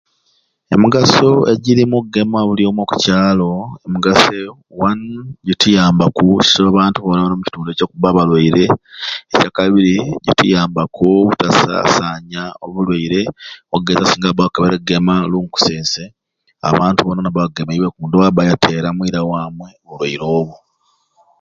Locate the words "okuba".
7.87-8.07